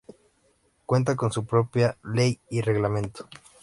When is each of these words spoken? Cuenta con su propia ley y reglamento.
Cuenta 0.87 1.15
con 1.15 1.31
su 1.31 1.45
propia 1.45 1.95
ley 2.01 2.39
y 2.49 2.61
reglamento. 2.61 3.29